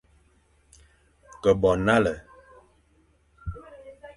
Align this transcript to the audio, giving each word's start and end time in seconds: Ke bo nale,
Ke 1.41 1.51
bo 1.61 1.71
nale, 1.85 2.13